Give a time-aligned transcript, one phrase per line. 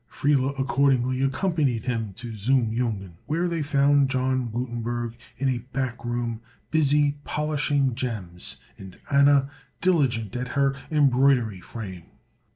[0.11, 5.59] Friele accordingly accompanied him to the Zum Jungen, where they found John Gutenberg in a
[5.77, 12.05] back room, busy polishing gems, and Anna diligent at her embroidery frame.